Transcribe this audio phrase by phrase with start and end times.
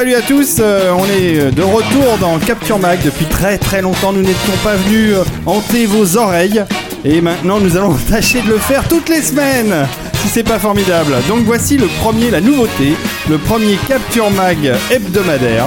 [0.00, 2.98] salut à tous, euh, on est de retour dans Capture Mag.
[3.04, 6.64] Depuis très très longtemps, nous n'étions pas venus euh, hanter vos oreilles.
[7.04, 9.86] Et maintenant, nous allons tâcher de le faire toutes les semaines,
[10.22, 11.12] si c'est pas formidable.
[11.28, 12.94] Donc voici le premier, la nouveauté,
[13.28, 15.66] le premier Capture Mag hebdomadaire.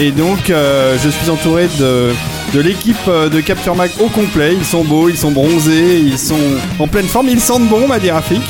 [0.00, 2.12] Et donc, euh, je suis entouré de,
[2.60, 4.54] l'équipe euh, de Capture Mag au complet.
[4.58, 6.40] Ils sont beaux, ils sont bronzés, ils sont
[6.80, 8.42] en pleine forme, ils sentent bon, m'a dit Rafik.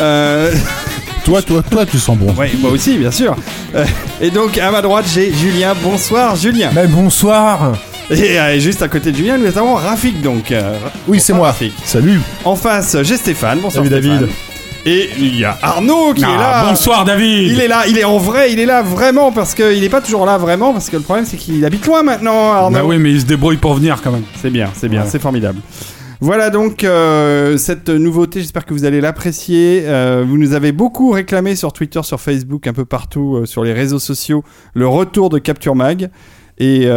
[0.00, 0.52] Euh,
[1.28, 2.34] Toi, toi, toi, tu sens bon.
[2.38, 3.36] oui, moi aussi, bien sûr.
[3.74, 3.84] Euh,
[4.18, 5.74] et donc, à ma droite, j'ai Julien.
[5.82, 6.70] Bonsoir, Julien.
[6.74, 7.72] Mais bonsoir.
[8.10, 10.50] Et euh, juste à côté de Julien, nous avons Rafik, donc.
[10.52, 11.48] euh, Oui, c'est moi.
[11.48, 11.74] Rafik.
[11.84, 12.18] Salut.
[12.46, 13.58] En face, j'ai Stéphane.
[13.60, 14.20] Bonsoir, Salut, Stéphane.
[14.20, 14.34] David.
[14.86, 16.62] Et il y a Arnaud qui est là.
[16.62, 19.52] Ah, bonsoir David Il est là, il est en vrai, il est là vraiment parce
[19.52, 22.52] qu'il n'est pas toujours là vraiment parce que le problème c'est qu'il habite loin maintenant,
[22.52, 22.70] Arnaud.
[22.78, 24.22] Bah oui mais il se débrouille pour venir quand même.
[24.40, 25.08] C'est bien, c'est bien, Ouais.
[25.10, 25.58] c'est formidable.
[26.20, 29.84] Voilà donc euh, cette nouveauté, j'espère que vous allez l'apprécier.
[29.84, 33.62] Euh, vous nous avez beaucoup réclamé sur Twitter, sur Facebook, un peu partout, euh, sur
[33.62, 34.42] les réseaux sociaux,
[34.74, 36.10] le retour de Capture Mag.
[36.60, 36.88] Et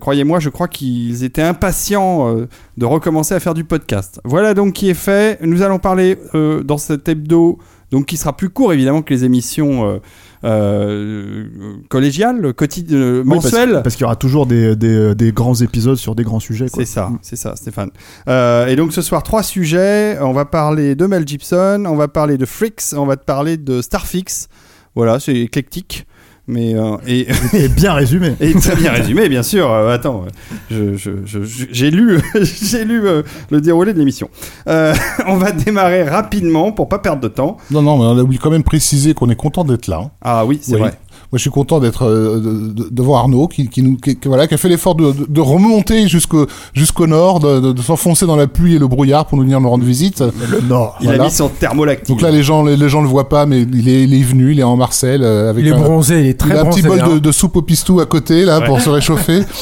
[0.00, 2.34] croyez-moi, je crois qu'ils étaient impatients
[2.78, 4.22] de recommencer à faire du podcast.
[4.24, 5.38] Voilà donc qui est fait.
[5.42, 7.58] Nous allons parler dans cet hebdo,
[7.90, 10.00] donc qui sera plus court évidemment que les émissions
[10.44, 15.96] euh, euh, collégiales, quotidiennes, Oui, parce- qu'il y aura toujours des, des, des grands épisodes
[15.96, 16.66] sur des grands sujets.
[16.72, 17.90] C'est ça, c'est ça, Stéphane.
[18.28, 20.18] Euh, et donc ce soir, trois sujets.
[20.20, 23.56] On va parler de Mel Gibson, on va parler de Freaks, on va te parler
[23.56, 24.48] de Starfix.
[24.94, 26.06] Voilà, c'est éclectique,
[26.48, 28.34] mais euh, et, Et bien résumé.
[28.40, 29.70] et très bien résumé, bien sûr.
[29.70, 30.24] Euh, attends,
[30.70, 34.28] je- je- je- je- j'ai lu, j'ai lu euh, le déroulé de l'émission.
[34.68, 34.92] Euh,
[35.26, 37.58] on va démarrer rapidement pour pas perdre de temps.
[37.70, 40.00] Non, non, mais on a oublié quand même préciser qu'on est content d'être là.
[40.04, 40.10] hein.
[40.20, 40.80] Ah oui, c'est Oui.
[40.80, 40.94] vrai.
[41.32, 44.16] Moi, je suis content d'être euh, de, de- de voir Arnaud qui, qui nous, qui,
[44.16, 47.72] qui- voilà, qui a fait l'effort de, de, de remonter jusqu'au jusqu'au nord, de, de,
[47.72, 50.22] de s'enfoncer dans la pluie et le brouillard pour nous venir nous rendre visite.
[50.50, 50.98] Le Nord.
[51.00, 52.08] Il a mis son thermolactique.
[52.08, 54.22] Donc là, les gens, les, les gens le voient pas, mais il est, il est
[54.22, 56.56] venu, il est en Marcel euh, avec Il est un, bronzé, il est très il
[56.56, 56.82] a un bronzé.
[56.82, 57.14] petit bol hein.
[57.14, 59.40] de, de soupe au pistou à côté là pour se réchauffer.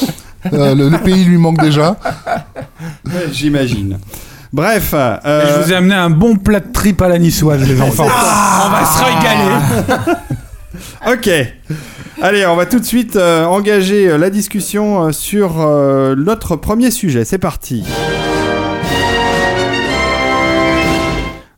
[0.53, 1.97] Euh, le, le pays lui manque déjà.
[3.31, 3.99] J'imagine.
[4.51, 5.17] Bref, euh,
[5.59, 8.07] je vous ai amené un bon plat de tripes à la niçoise les enfants.
[8.07, 10.17] On va se régaler
[11.07, 11.29] Ok.
[12.21, 15.55] Allez, on va tout de suite euh, engager euh, la discussion euh, sur
[16.17, 17.25] notre premier sujet.
[17.25, 17.83] C'est parti.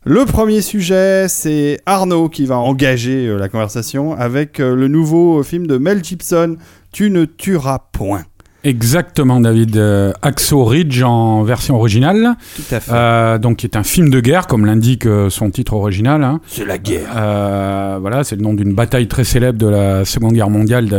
[0.06, 5.78] Le premier sujet, c'est Arnaud qui va engager la conversation avec le nouveau film de
[5.78, 6.56] Mel Gibson,
[6.92, 8.24] Tu ne tueras point.
[8.64, 9.76] Exactement David.
[9.76, 12.34] Euh, Axo Ridge en version originale.
[12.56, 12.90] Tout à fait.
[12.92, 16.24] Euh, donc qui est un film de guerre comme l'indique euh, son titre original.
[16.24, 16.40] hein.
[16.46, 17.08] c'est la guerre.
[17.16, 20.96] Euh, voilà, c'est le nom d'une bataille très célèbre de la Seconde Guerre mondiale de,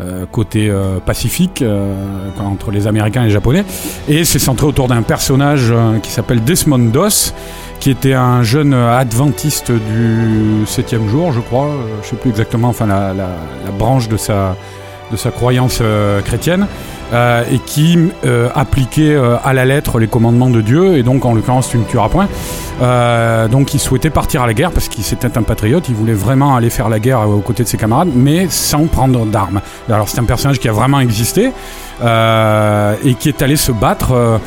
[0.00, 1.92] euh, côté euh, Pacifique euh,
[2.40, 3.64] entre les Américains et les Japonais.
[4.08, 7.34] Et c'est centré autour d'un personnage qui s'appelle Desmond Doss,
[7.80, 11.70] qui était un jeune adventiste du septième jour, je crois.
[12.02, 14.56] je sais plus exactement, enfin la, la- la branche de sa
[15.10, 16.66] de sa croyance euh, chrétienne.
[17.12, 21.34] euh, et qui euh, appliquait à la lettre les commandements de Dieu, et donc en
[21.34, 22.28] l'occurrence tu ne tueras point.
[23.48, 26.54] Donc il souhaitait partir à la guerre parce qu'il c'était un patriote, il voulait vraiment
[26.54, 29.60] aller faire la guerre aux côtés de ses camarades, mais sans prendre d'armes.
[29.88, 31.46] Alors c'est un personnage qui a vraiment existé
[32.00, 34.40] et qui est allé se battre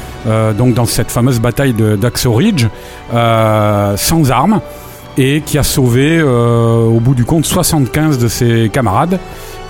[0.57, 2.67] donc dans cette fameuse bataille d'Axo Ridge
[3.11, 4.61] sans armes
[5.17, 9.19] et qui a sauvé au bout du compte 75 de ses camarades.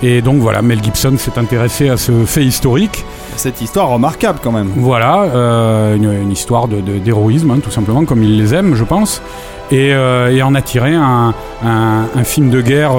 [0.06, 3.06] Et donc voilà, Mel Gibson s'est intéressé à ce fait historique.
[3.36, 4.70] Cette histoire remarquable quand même.
[4.76, 8.74] Voilà, euh, une, une histoire de- de- d'héroïsme, hein, tout simplement, comme il les aime,
[8.74, 9.22] je pense.
[9.70, 11.32] Et, euh, et en a tiré un,
[11.64, 12.92] un- un film de guerre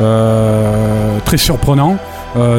[0.00, 1.96] euh, très surprenant.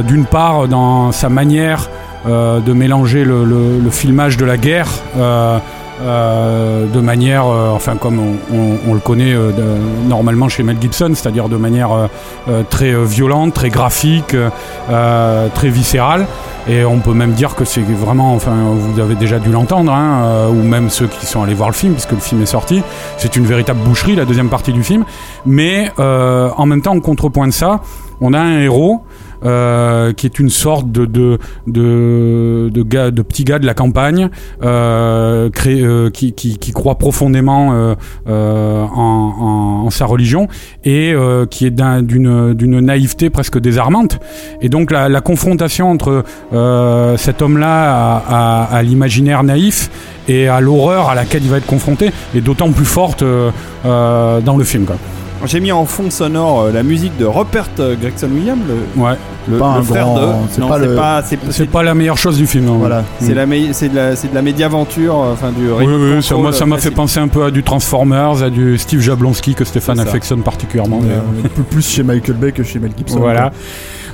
[0.07, 1.89] D'une part, dans sa manière
[2.25, 4.87] de mélanger le, le- le filmage de la guerre
[6.01, 9.51] de manière, euh, enfin comme on, on- on le connaît euh,
[10.07, 12.07] normalement chez Mel Gibson, c'est-à-dire de manière euh,
[12.49, 14.35] euh, très euh, violente, très graphique,
[14.89, 16.25] euh, très viscérale.
[16.67, 20.23] Et on peut même dire que c'est vraiment, enfin vous avez déjà dû l'entendre, hein,
[20.23, 22.81] euh, ou même ceux qui sont allés voir le film, puisque le film est sorti,
[23.17, 25.05] c'est une véritable boucherie, la deuxième partie du film.
[25.45, 27.81] Mais euh, en même temps, en contrepoint de ça,
[28.19, 29.03] on a un héros
[29.45, 31.37] euh, qui est une sorte de de
[31.67, 34.29] de, de, gars, de petit gars de la campagne
[34.63, 37.95] euh, cré- euh, qui, qui, qui croit profondément euh,
[38.27, 39.33] euh, en,
[39.81, 40.47] en, en sa religion
[40.83, 44.19] et euh, qui est d'un- d'une d'une naïveté presque désarmante.
[44.61, 46.23] Et donc la, la confrontation entre
[47.17, 47.75] cet homme-là
[48.17, 48.23] à,
[48.63, 49.89] à, à l'imaginaire naïf
[50.27, 53.23] et à l'horreur à laquelle il va être confronté est d'autant plus forte
[53.83, 54.85] dans le film.
[54.85, 54.95] Quoi.
[55.45, 59.13] J'ai mis en fond sonore euh, la musique de Rupert euh, Gregson Williams, le, Ouais.
[59.47, 60.33] le, Pas le un frère grand- de.
[60.49, 61.21] c'est Non, pas c'est le- pas.
[61.23, 62.65] C'est C'est pas la meilleure chose du film.
[62.65, 62.77] non.
[62.77, 63.03] Voilà.
[63.19, 65.69] c'est la, me- c'est de la, c'est de la médiaventure, euh, enfin du.
[65.69, 68.77] Oui, oui, ça moi, ça m'a fait penser un peu à du Transformers, à du
[68.77, 70.99] Steve Jablonski que Stéphane affectionne particulièrement.
[71.03, 73.19] Euh, plus- plus chez Michael Bay que chez Mel Gibson.
[73.19, 73.51] Voilà.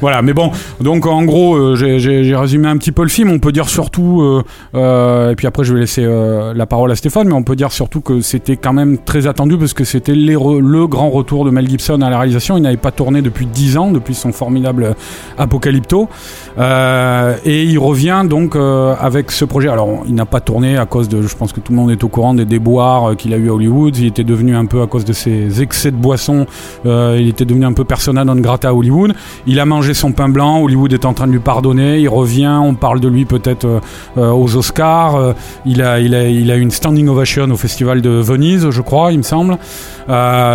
[0.02, 3.08] Voilà, mais bon, donc en gros, euh, j'ai- j'ai j'ai résumé un petit peu le
[3.08, 3.30] film.
[3.30, 6.92] On peut dire surtout, euh, euh, et puis après je vais laisser euh, la parole
[6.92, 9.84] à Stéphane, mais on peut dire surtout que c'était quand même très attendu parce que
[9.84, 12.58] c'était les re- le grand retour de Mel Gibson à la réalisation.
[12.58, 14.96] Il n'avait pas tourné depuis 10 ans, depuis son formidable
[15.38, 16.10] Apocalypto,
[16.58, 19.69] Euh, et il revient donc euh, avec ce projet.
[19.69, 22.04] Alors, il n'a pas tourné à cause de, je pense que tout le monde est
[22.04, 23.96] au courant des déboires euh, qu'il a eu à Hollywood.
[23.98, 26.46] Il était devenu un peu à cause de ses excès de boisson,
[26.86, 29.13] euh, il était devenu un peu persona non grata à Hollywood.
[29.48, 30.62] Il a mangé son pain blanc.
[30.62, 32.00] Hollywood est en train de lui pardonner.
[32.00, 32.60] Il revient.
[32.62, 33.81] On parle de lui peut-être
[34.18, 35.36] aux Oscars.
[35.66, 39.12] Il a, il a, il a une standing ovation au festival de Venise, je crois,
[39.12, 39.58] il me semble.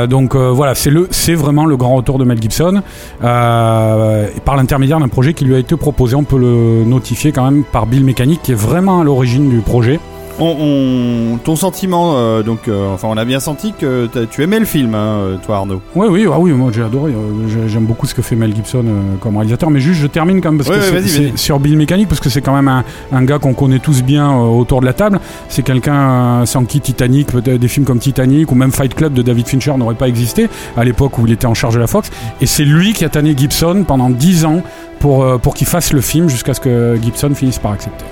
[0.09, 2.83] Donc euh, voilà, c'est le, c'est vraiment le grand retour de Mel Gibson
[3.23, 6.15] euh, par l'intermédiaire d'un projet qui lui a été proposé.
[6.15, 9.61] On peut le notifier quand même par Bill Mechanic, qui est vraiment à l'origine du
[9.61, 10.01] projet.
[10.39, 14.59] On, on- ton sentiment, euh, donc, euh, enfin, on a bien senti que tu aimais
[14.59, 15.81] le film, hein, euh, toi, Arnaud.
[15.95, 17.13] Oui, oui, ah oui, moi j'ai adoré.
[17.13, 18.85] euh, j'ai- J'aime beaucoup ce que fait Mel Gibson
[19.21, 19.71] comme réalisateur.
[19.71, 22.29] Mais juste, je termine quand même parce Ouais, que ouais, sur Bill Mechanic parce que
[22.29, 25.21] c'est quand même un, un gars qu'on connaît tous bien autour de la table.
[25.49, 29.23] C'est quelqu'un sans qui Titanic, peut-être des films comme Titanic ou même Fight Club de
[29.23, 32.11] David Fincher n'auraient pas existé à l'époque où il était en charge de la Fox.
[32.41, 34.63] Et c'est lui qui a tanné Gibson pendant 10 ans
[35.01, 38.05] pour, pour qu'il fasse le film jusqu'à ce que Gibson finisse par accepter.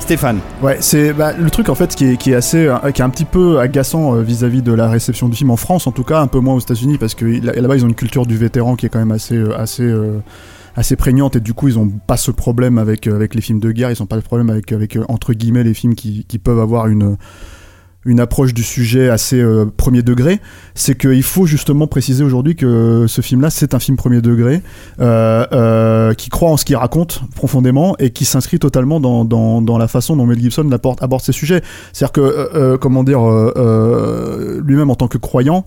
[0.00, 0.38] Stéphane.
[0.62, 3.04] Ouais, c'est bah, le truc en fait qui est, qui est assez, euh, qui est
[3.04, 6.04] un petit peu agaçant euh, vis-à-vis de la réception du film en France, en tout
[6.04, 8.36] cas un peu moins aux États-Unis, parce que là- là-bas ils ont une culture du
[8.36, 10.18] vétéran qui est quand même assez, euh, assez, euh,
[10.76, 13.72] assez prégnante et du coup ils ont pas ce problème avec euh, les films de
[13.72, 16.60] guerre, ils ont pas de problème avec avec euh, entre guillemets les films qui peuvent
[16.60, 17.16] avoir une
[18.06, 20.40] une approche du sujet assez euh, premier degré,
[20.74, 24.62] c'est qu'il faut justement préciser aujourd'hui que ce film-là, c'est un film premier degré
[25.00, 29.78] euh, euh, qui croit en ce qu'il raconte profondément et qui s'inscrit totalement dans, dans,
[29.78, 31.62] la façon dont Mel Gibson aborde, aborde ces sujets.
[31.92, 33.20] C'est-à-dire que, comment dire,
[34.64, 35.66] lui-même en tant que croyant,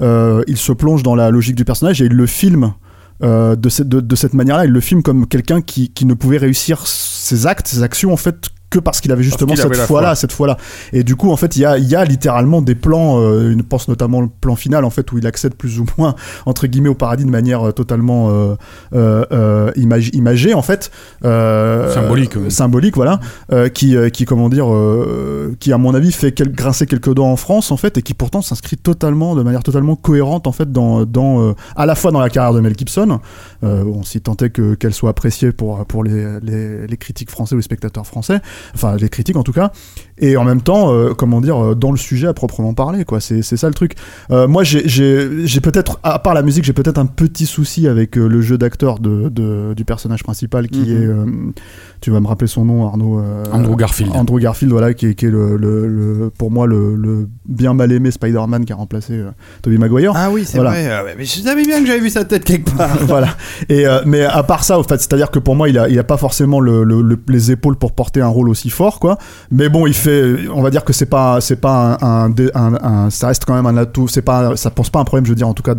[0.00, 2.74] il se plonge dans la logique du personnage et il le filme.
[3.22, 6.38] de, cette, de, de cette manière-là, il le filme comme quelqu'un qui, qui ne pouvait
[6.38, 9.86] réussir ses actes, ses actions en fait que parce qu'il avait justement cette avait la
[9.86, 10.14] foi-là, foi.
[10.16, 10.56] cette fois-là.
[10.92, 13.62] Et du coup, en fait, il y a, y a littéralement des plans, euh, je
[13.62, 16.14] pense notamment le plan final, en fait, où il accède plus ou moins,
[16.46, 18.54] entre guillemets, au paradis de manière euh, totalement euh,
[18.94, 20.90] euh, euh, imag- imagée, en fait.
[21.24, 22.34] Euh, Symbolique.
[22.48, 23.20] Symbolique, voilà.
[23.52, 27.14] Euh, qui, euh, qui, comment dire, euh, qui, à mon avis, fait quel- grincer quelques
[27.14, 30.52] dents en France, en fait, et qui pourtant s'inscrit totalement, de manière totalement cohérente, en
[30.52, 33.20] fait, dans, dans euh, à la fois dans la carrière de Mel Gibson,
[33.62, 37.54] euh, si tant est que, qu'elle soit appréciée pour, pour les, les, les critiques français
[37.54, 38.40] ou les spectateurs français,
[38.74, 39.72] enfin, les critiques en tout cas,
[40.18, 43.20] et en même temps, euh, comment dire, euh, dans le sujet à proprement parler, quoi.
[43.20, 43.92] C'est, c'est ça le truc.
[44.30, 48.26] Euh, moi, j'ai, peut-être, à part la musique, j'ai peut-être un petit souci avec euh,
[48.26, 51.52] le jeu d'acteur de, de- du personnage principal qui Mhm.
[51.54, 51.60] est,
[52.00, 53.20] tu vas me rappeler son nom, Arnaud.
[53.52, 54.12] Andrew Garfield.
[54.14, 57.74] Andrew Garfield, voilà, qui est, qui est le, le- le- pour moi le, le bien
[57.74, 59.20] mal aimé Spider-Man qui a remplacé
[59.62, 60.12] Tobey Maguire.
[60.14, 60.70] Ah oui, c'est Voilà.
[60.70, 60.86] vrai.
[60.88, 62.96] euh, mais je savais bien que j'avais vu sa tête quelque part.
[63.06, 63.28] voilà.
[63.68, 66.04] Et mais à part ça, au fait, c'est-à-dire que pour moi, il a, il a
[66.04, 69.18] pas forcément le, le- le- les épaules pour porter un rôle aussi fort, quoi.
[69.50, 73.44] Mais bon, il fait, on va dire que c'est pas, c'est pas un, ça reste
[73.44, 74.08] quand même un atout.
[74.08, 75.74] C'est pas, ça pose pas un problème, je veux dire, en tout cas,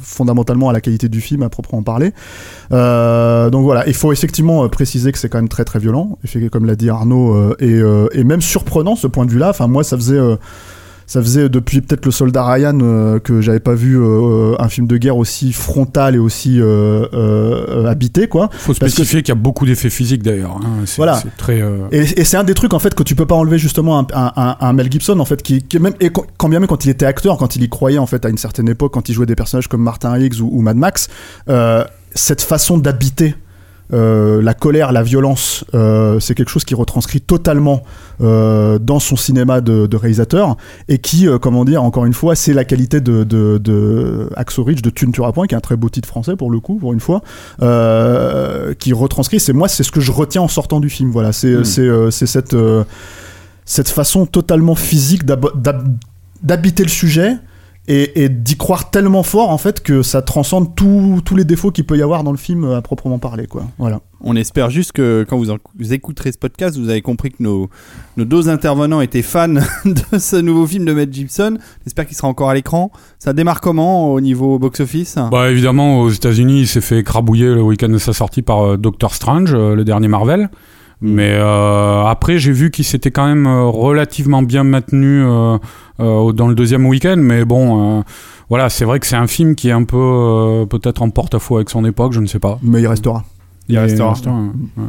[0.00, 2.12] fondamentalement à la qualité du film à proprement parler.
[2.72, 6.18] Euh, donc voilà, il faut effectivement euh, préciser que c'est quand même très très violent,
[6.50, 9.50] comme l'a dit Arnaud, euh, et, et même surprenant ce point de vue-là.
[9.50, 10.20] Enfin, moi, ça faisait.
[11.06, 14.68] Euh, ça faisait depuis peut-être le soldat Ryan euh, que j'avais pas vu euh, un
[14.68, 18.50] film de guerre aussi frontal et aussi euh, euh, habité quoi.
[18.52, 20.58] faut spécifier qu'il y a beaucoup d'effets physiques d'ailleurs.
[20.62, 20.84] hein.
[20.96, 21.22] Voilà.
[21.36, 21.60] très.
[21.62, 23.98] euh, Et, et c'est un des trucs en fait que tu peux pas enlever justement
[24.00, 26.84] un, un- un- un Mel Gibson en fait qui, même et quand bien même quand
[26.84, 29.14] il était acteur, quand il y croyait en fait à une certaine époque, quand il
[29.14, 31.08] jouait des personnages comme Martin Higgs ou, ou Mad Max,
[31.48, 31.84] euh,
[32.14, 33.34] cette façon d'habiter
[33.92, 37.82] euh, la colère, la violence, euh, c'est quelque chose qui retranscrit totalement
[38.20, 40.56] euh, dans son cinéma de, de réalisateur
[40.88, 44.82] et qui, comment dire, encore une fois, c'est la qualité de, de, de Axo Ridge,
[44.82, 44.92] de
[45.24, 47.22] à Point, qui est un très beau titre français pour le coup, pour une fois,
[48.78, 49.40] qui retranscrit.
[49.40, 51.10] C'est moi, c'est ce que je retiens en sortant du film.
[51.10, 51.64] Voilà, c'est Mm.
[51.78, 52.56] euh, c'est cette
[53.64, 55.22] cette façon totalement physique
[56.42, 57.36] d'habiter le sujet
[57.88, 61.70] et, et d'y croire tellement fort en fait que ça transcende tous tous les défauts
[61.70, 63.64] qu'il peut y avoir dans le film à proprement parler quoi.
[63.78, 64.00] Voilà.
[64.22, 67.36] On espère juste que quand vous, en- vous écouterez ce podcast, vous avez compris que
[67.40, 67.68] nos,
[68.16, 69.48] nos deux intervenants étaient fans
[69.84, 71.58] de ce nouveau film de Mel Gibson.
[71.84, 72.90] J'espère qu'il sera encore à l'écran.
[73.18, 75.16] Ça démarre comment au niveau box-office?
[75.30, 78.76] Bah évidemment, aux États-Unis, il s'est fait écrabouiller le week-end de sa sortie par euh,
[78.78, 80.48] Doctor Strange, euh, le dernier Marvel.
[81.02, 85.58] Mais euh, après, j'ai vu qu'il s'était quand même euh, relativement bien maintenu euh,
[85.98, 87.16] dans le deuxième week-end.
[87.18, 88.02] Mais bon, euh,
[88.48, 91.56] voilà, c'est vrai que c'est un film qui est un peu euh, peut-être en porte-à-faux
[91.56, 92.58] avec son époque, je ne sais pas.
[92.62, 93.24] Mais il restera.
[93.68, 94.12] Il restera.
[94.12, 94.84] ouais.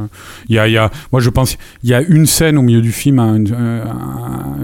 [0.48, 2.62] Il y a, il y a, moi je pense, il y a une scène au
[2.62, 3.84] milieu du film, hein, une, euh,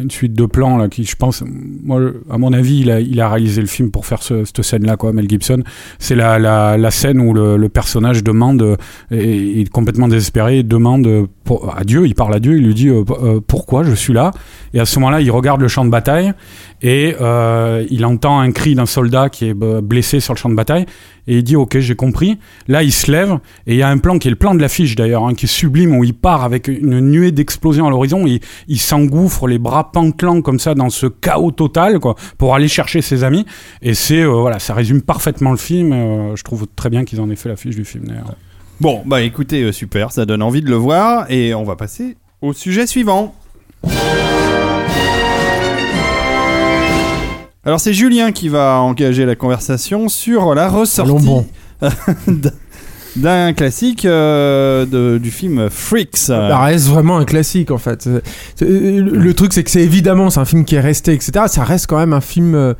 [0.00, 1.42] une suite de plans là, qui je pense,
[1.82, 4.62] moi, à mon avis, il a, il a réalisé le film pour faire ce- cette
[4.62, 5.62] scène-là, quoi, Mel Gibson.
[5.98, 8.76] C'est la, la, la scène où le, le personnage demande, euh,
[9.10, 12.56] et, il est complètement désespéré, il demande euh, pour, à Dieu, il parle à Dieu,
[12.56, 14.30] il lui dit euh, euh, pourquoi je suis là?
[14.74, 16.32] Et à ce moment-là, il regarde le champ de bataille
[16.82, 17.14] et
[17.90, 20.84] il entend un cri d'un soldat qui est blessé sur le champ de bataille
[21.26, 22.38] et il dit ok j'ai compris.
[22.68, 24.60] Là il se lève et il y a un plan qui est le plan de
[24.60, 28.26] l'affiche d'ailleurs hein, qui est sublime où il part avec une nuée d'explosions à l'horizon.
[28.26, 32.68] Il, il s'engouffre les bras pantelants comme ça dans ce chaos total quoi pour aller
[32.68, 33.46] chercher ses amis.
[33.82, 35.92] Et c'est euh, voilà ça résume parfaitement le film.
[35.92, 38.34] Euh, je trouve très bien qu'ils en aient fait l'affiche du film d'ailleurs.
[38.80, 41.30] Bon, bah écoutez, euh, super, ça donne envie de le voir.
[41.30, 43.34] Et on va passer au sujet suivant.
[47.66, 51.12] Alors c'est Julien qui va engager la conversation sur la ressortie
[53.16, 56.16] d'un- classique euh, de- du film Freaks.
[56.16, 58.08] Ça reste vraiment un classique en fait.
[58.60, 61.32] Le, le truc c'est que c'est évidemment c'est un film qui est resté etc.
[61.46, 62.74] Ça reste quand même un film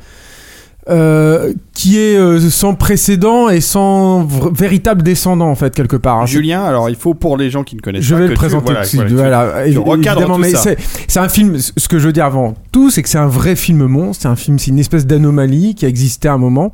[0.89, 4.23] euh, qui est euh, sans précédent et sans
[4.53, 6.19] véritable descendant en fait quelque part.
[6.21, 6.25] hein.
[6.25, 8.35] Julien, alors il faut pour les gens qui ne connaissent Je pas vais que le
[8.35, 9.11] tu- présenter voilà, tout de suite.
[9.13, 10.77] voilà, tu- Voilà, tu évidemment, mais c'est
[11.07, 11.57] c'est un film.
[11.57, 14.21] Ce que je veux dire avant tout, c'est que c'est un vrai film monstre.
[14.23, 16.71] C'est un film, c'est une espèce d'anomalie qui a existé à un moment.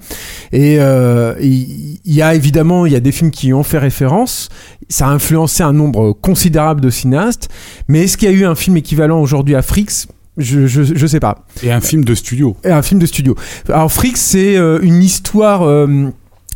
[0.52, 4.50] Et euh, il y a évidemment, il y a des films qui ont fait référence.
[4.90, 7.48] Ça a influencé un nombre considérable de cinéastes.
[7.88, 10.08] Mais est-ce qu'il y a eu un film équivalent aujourd'hui à Frix?
[10.38, 11.46] Je, je, je sais pas.
[11.64, 13.36] et un film de studio Et un film de studio.
[13.70, 15.64] Alors Frix, c'est euh, une histoire.
[15.64, 16.10] euh,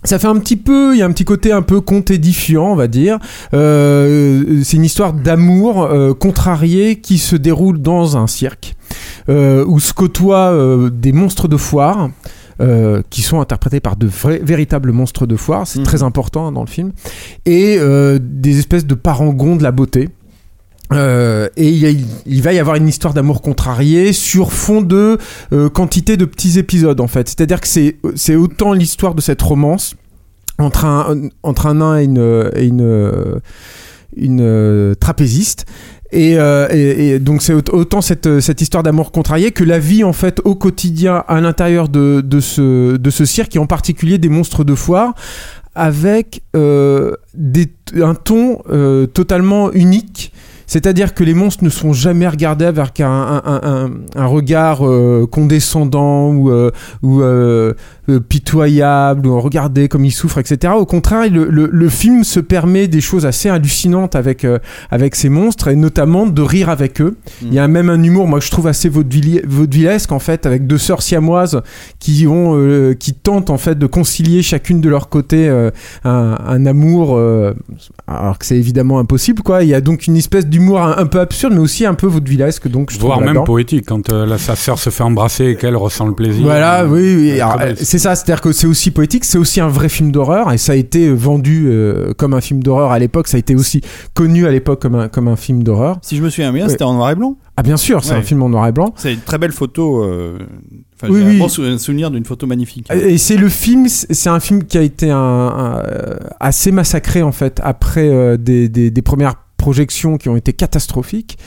[0.04, 2.68] ça fait un petit peu, il y a un petit côté un peu conte édifiant,
[2.72, 3.18] on va dire.
[3.54, 5.90] Euh, c'est une histoire d'amour
[6.20, 8.76] contrarié qui se déroule dans un cirque
[9.28, 10.54] où se côtoient
[10.92, 12.10] des monstres de foire.
[12.62, 15.86] euh, qui sont interprétés par de vrais, véritables monstres de foire, c'est Mhm.
[15.86, 16.94] très important hein, dans le film,
[17.46, 20.08] et euh, des espèces de parangons de la beauté.
[20.94, 21.70] Euh, et
[22.28, 25.18] il, va y avoir une histoire d'amour contrarié sur fond de
[25.52, 27.28] euh, quantité de petits épisodes en fait.
[27.28, 29.96] C'est-à-dire que c'est autant l'histoire de cette romance
[30.60, 32.66] entre un entre un nain et une et
[34.16, 35.66] une euh, trapéziste.
[36.12, 36.38] Et,
[37.20, 40.56] donc c'est aut- autant cette, cette histoire d'amour contrarié que la vie en fait au
[40.56, 44.76] quotidien à l'intérieur de, de, ce, de ce cirque et en particulier des monstres de
[44.76, 45.14] foire
[45.74, 47.68] avec des,
[48.02, 48.60] un ton
[49.14, 50.32] totalement unique.
[50.68, 54.86] C'est-à-dire que les monstres ne sont jamais regardés avec un, un, un, un- un regard
[54.86, 56.72] euh, condescendant ou, euh,
[57.04, 57.74] ou euh,
[58.30, 60.74] pitoyable, ou regardez comme ils souffrent, etc.
[60.78, 64.46] Au contraire, le, le, le film se permet des choses assez hallucinantes avec,
[64.92, 67.18] avec ces monstres et notamment de rire avec eux.
[67.42, 70.46] Il y a même un humour, moi que je trouve assez vaudeville- vaudevillesque en fait,
[70.46, 71.62] avec deux sœurs siamoises
[72.00, 75.50] qui ont, qui tentent en fait de concilier chacune de leur côté
[76.04, 77.20] un, amour,
[78.08, 79.64] alors que c'est évidemment impossible quoi.
[79.64, 82.08] Il y a donc une espèce d'humour un, un peu absurde, mais aussi un peu
[82.08, 85.46] vaudevillesque, donc je trouve voire même poétique quand euh, là, sa sœur se fait embrasser
[85.46, 88.92] et qu'elle ressent le plaisir Voilà, Euh, oui, euh, c'est ça, c'est-à-dire que c'est aussi
[88.92, 92.42] poétique, c'est aussi un vrai film d'horreur, et ça a été vendu euh, comme un
[92.42, 93.82] film d'horreur à l'époque, ça a été aussi
[94.14, 95.98] connu à l'époque comme un, comme un film d'horreur.
[96.02, 96.70] Si je me souviens bien, Ouais.
[96.72, 97.36] c'était en noir et blanc.
[97.58, 98.18] Ah bien sûr, c'est Ouais.
[98.20, 98.94] un film en noir et blanc.
[98.98, 100.04] C'est une très belle photo.
[100.04, 100.38] euh,
[100.98, 101.36] Enfin, Oui, j'ai oui.
[101.36, 102.88] un bon souvenir d'une photo magnifique.
[102.90, 105.84] Et c'est le film, c'est un film qui a été un, un,
[106.40, 111.38] assez massacré en fait après euh, des, des, des premières projections qui ont été catastrophiques.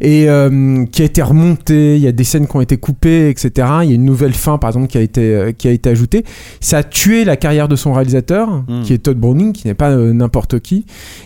[0.00, 1.96] Et euh, qui a été remonté.
[1.96, 3.68] Il y a des scènes qui ont été coupées, etc.
[3.82, 5.90] Il y a une nouvelle fin, par exemple, qui a été euh, qui a été
[5.90, 6.24] ajoutée.
[6.60, 8.82] Ça a tué la carrière de son réalisateur, Mm.
[8.82, 10.84] qui est Todd Browning, qui n'est pas euh, n'importe qui.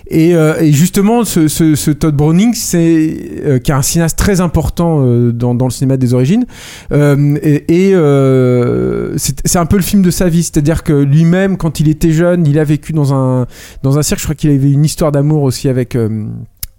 [0.09, 4.19] Et, euh, et justement, ce, ce- ce Todd Browning, c'est euh, qui est un cinéaste
[4.19, 6.45] très important euh, dans, dans le cinéma des origines.
[6.93, 10.93] Euh, et et, euh, c'est c'est un peu le film de sa vie, c'est-à-dire que
[10.93, 13.47] lui-même, quand il était jeune, il a vécu dans un
[13.83, 14.21] dans un cirque.
[14.21, 15.97] Je crois qu'il avait une histoire d'amour aussi avec.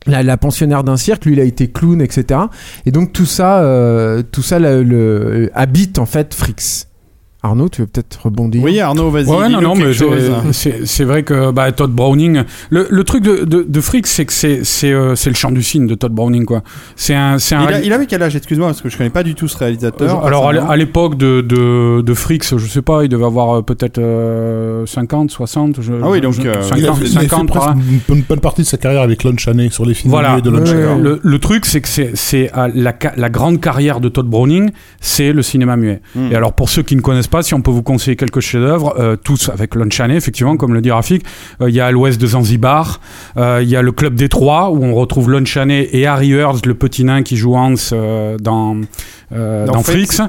[0.06, 2.40] La, pensionnaire d'un cirque, lui il a été clown, etc.
[2.86, 4.58] Et donc tout ça, euh, tout ça
[5.54, 6.88] habite en fait Frix.
[7.46, 9.26] Arnaud, tu veux peut-être rebondir Oui, Arnaud, vas-y.
[9.28, 9.92] Ouais, non, non, mais
[10.54, 14.32] c'est- vrai que bah, Todd Browning, le, le truc de, de, de Freak, c'est que
[14.32, 16.64] c'est c'est euh, le chant du cygne de Todd Browning, quoi.
[16.96, 19.10] C'est un, c'est un Il, a- il avait quel âge Excuse-moi, parce que je connais
[19.10, 20.24] pas du tout ce réalisateur.
[20.26, 23.98] Alors, à l'époque de, de, de Frix, je sais pas, il devait avoir euh, peut-être
[23.98, 25.82] euh, 50, 60.
[25.82, 27.66] Je, Ah oui, donc, je- euh, 50, il a, fait- il a fait 50, presque
[27.66, 27.82] par là.
[28.10, 30.40] une, bonne- partie de sa carrière avec Lon Chaney sur les films Voilà.
[30.40, 31.02] de Lon Chaney.
[31.02, 34.72] Le, le truc, c'est que c'est, la, grande carrière de Todd Browning,
[35.02, 36.02] c'est le cinéma muet.
[36.16, 36.32] Hmm.
[36.32, 38.94] Et alors, pour ceux qui ne connaissent pas, si on peut vous conseiller quelques chefs-d'œuvre,
[39.00, 41.26] euh, tous avec Lon Chaney, effectivement, comme le dit Rafik,
[41.62, 43.02] euh, il y a à l'ouest de Zanzibar,
[43.38, 46.30] euh, il y a le Club des Trois, où on retrouve Lon Chaney et Harry
[46.30, 47.74] Hurst, le petit nain qui joue Hans
[48.40, 48.78] dans,
[49.34, 49.84] euh, Dans dans.
[49.84, 50.22] Freaks,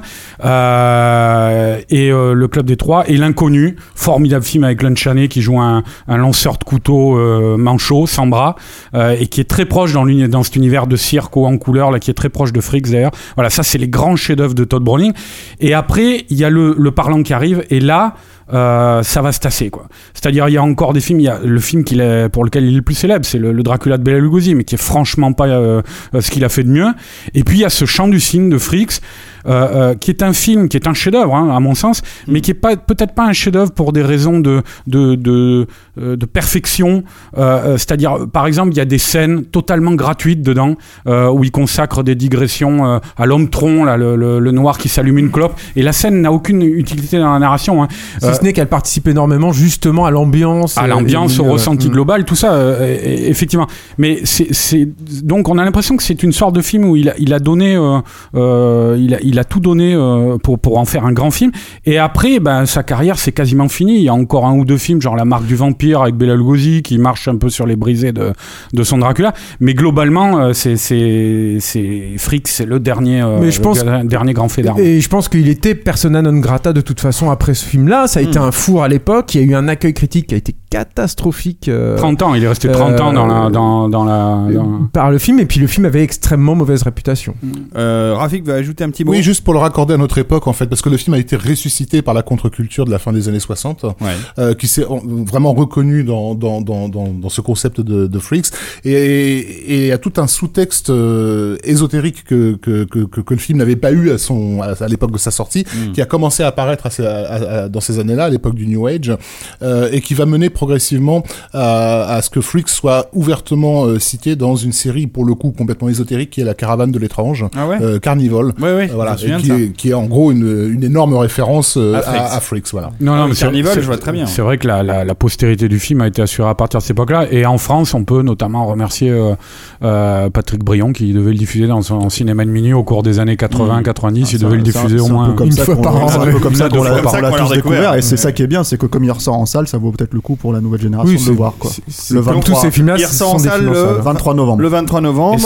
[0.43, 5.41] Euh, et euh, le Club des Trois, et L'Inconnu, formidable film avec Lon Chaney qui
[5.41, 8.55] joue un, un lanceur de couteau euh, manchot, sans bras,
[8.93, 11.99] euh, et qui est très proche dans, dans cet univers de cirque en couleur, là,
[11.99, 13.11] qui est très proche de Freaks d'ailleurs.
[13.35, 15.13] Voilà, ça c'est les grands chefs-d'œuvre de Todd Browning.
[15.59, 18.15] Et après, il y a le, le parlant qui arrive, et là,
[18.53, 19.87] euh, ça va se tasser quoi.
[20.13, 22.43] C'est-à-dire il y a encore des films, il y a le film qu'il est, pour
[22.43, 24.75] lequel il est le plus célèbre, c'est le, le Dracula de Bela Lugosi, mais qui
[24.75, 25.81] est franchement pas euh,
[26.19, 26.89] ce qu'il a fait de mieux.
[27.33, 29.01] Et puis il y a ce chant du cygne de Freaks,
[29.47, 32.41] euh, euh, qui est un film, qui est un chef-d'œuvre hein, à mon sens, mais
[32.41, 35.67] qui est pas peut-être pas un chef-d'œuvre pour des raisons de de de,
[35.99, 37.03] euh, de perfection.
[37.37, 40.75] Euh, C'est-à-dire par exemple il y a des scènes totalement gratuites dedans
[41.05, 45.17] où il consacre des digressions à l'homme tronc, là, le, le- le noir qui s'allume
[45.17, 47.83] une clope, et la scène n'a aucune utilité dans la narration.
[47.83, 47.87] Hein.
[48.21, 50.77] Si ce n'est qu'elle participe énormément justement à l'ambiance.
[50.77, 51.91] à l'ambiance, au ressenti mm.
[51.91, 52.51] global, tout ça,
[52.89, 53.67] effectivement.
[53.97, 54.87] Mais c'est, c'est
[55.23, 57.39] donc on a l'impression que c'est une sorte de film où il a, il a
[57.39, 57.99] donné, euh,
[58.35, 61.51] euh, il, a, il a tout donné euh, pour pour en faire un grand film.
[61.85, 63.95] Et après, ben sa carrière c'est quasiment fini.
[63.97, 66.35] Il y a encore un ou deux films, genre La Marque du Vampire avec Bela
[66.35, 68.33] Lugosi, qui marche un peu sur les brisées de
[68.73, 69.33] de son Dracula.
[69.59, 74.49] Mais globalement, euh, c'est c'est c'est le dernier, euh, Mais je le pense- dernier grand
[74.49, 74.79] fait d'armes.
[74.79, 78.07] Et je pense qu'il était persona non grata de toute façon après ce film-là.
[78.07, 79.35] Ça a été un four à l'époque.
[79.35, 81.67] Il y a eu un accueil critique qui a été catastrophique.
[81.69, 84.47] euh, 30 ans, il est resté 30 ans dans la dans dans la.
[84.53, 87.35] dans- par le film et puis le film avait extrêmement mauvaise réputation.
[87.77, 89.11] Euh, Rafik va ajouter un petit mot.
[89.11, 91.17] Oui, juste pour le raccorder à notre époque, en fait, parce que le film a
[91.19, 93.91] été ressuscité par la contre-culture de la fin des années 60, Ouais.
[94.39, 98.19] euh, qui s'est en- vraiment reconnu dans, dans, dans, dans, dans ce concept de, de
[98.19, 98.47] Freaks.
[98.83, 103.57] Et et a tout un sous-texte euh, ésotérique que, que, que, que, que le film
[103.59, 106.47] n'avait pas eu à, son, à, à l'époque de sa sortie, qui a commencé à
[106.47, 109.15] apparaître à ces- à- à- dans ces années-là, à l'époque du New Age,
[109.61, 111.23] euh, et qui va mener progressivement
[111.53, 115.51] à, à ce que Freaks soit ouvertement euh, cité dans une série, pour le coup,
[115.51, 117.77] complètement ésotérique, qui est La Caravane de l'étrange, Ah ouais.
[117.81, 118.45] euh, Carnival.
[118.59, 118.89] Ouais, ouais.
[118.89, 120.83] Euh, voilà, je me souviens et de qui, est, qui est en gros une, une
[120.83, 122.21] énorme référence euh, À Freaks.
[122.31, 122.89] à Freaks, voilà.
[122.99, 124.25] Non, non, mais c'est- Carnival, je vois très bien.
[124.25, 126.81] C'est vrai que la, la, la postérité du film a été assurée à partir de
[126.83, 127.27] cette époque-là.
[127.31, 129.35] Et en France, on peut notamment remercier euh,
[129.83, 133.19] euh, Patrick Brion qui devait le diffuser dans son cinéma de minuit au cours des
[133.19, 134.29] années 80-90.
[134.31, 135.33] il Ah, devait le diffuser au un peu moins.
[135.33, 137.93] comme une ça fois par an, un peu comme ça qu'on l'a tous découvert.
[137.95, 139.91] Et c'est ça qui est bien, c'est que comme il ressort en salle, ça vaut
[139.91, 141.53] peut-être le coup pour la nouvelle génération Oui, de le voir.
[141.57, 141.71] Quoi.
[142.11, 142.43] Le comme 23.
[142.55, 143.95] tous ces films-là, Il sont en salle le- salle.
[144.03, 144.61] 23 novembre.
[144.61, 145.39] Le 23 Et, novembre.